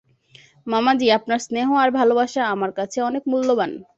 মামাজি, 0.67 1.07
আপনার 1.11 1.39
স্নেহ 1.39 1.69
আর 1.73 1.89
ভালোবাসা 1.91 2.41
আমার 2.45 2.71
কাছে 2.71 2.97
অনেক 3.01 3.23
মুল্যবান। 3.27 3.71